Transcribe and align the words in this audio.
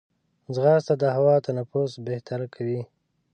ځغاسته 0.53 0.93
د 1.01 1.03
هوا 1.15 1.35
تنفس 1.45 1.91
بهتر 2.05 2.39
کوي 2.55 2.81